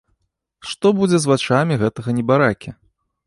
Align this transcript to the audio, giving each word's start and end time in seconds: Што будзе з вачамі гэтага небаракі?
Што 0.69 0.91
будзе 0.99 1.17
з 1.25 1.31
вачамі 1.33 1.79
гэтага 1.83 2.09
небаракі? 2.21 2.69